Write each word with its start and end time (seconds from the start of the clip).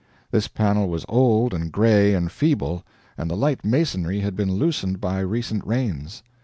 This 0.31 0.47
panel 0.47 0.89
was 0.89 1.05
old 1.07 1.53
and 1.53 1.71
gray 1.71 2.15
and 2.15 2.31
feeble, 2.31 2.83
and 3.19 3.29
the 3.29 3.37
light 3.37 3.63
masonry 3.63 4.21
had 4.21 4.35
been 4.35 4.51
loosened 4.55 4.99
by 4.99 5.19
recent 5.19 5.63
rains. 5.63 6.23